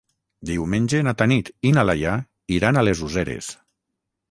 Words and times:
Diumenge 0.49 1.01
na 1.07 1.13
Tanit 1.19 1.51
i 1.69 1.75
na 1.77 1.85
Laia 1.91 2.15
iran 2.59 2.79
a 2.83 2.87
les 2.91 3.07
Useres. 3.11 3.55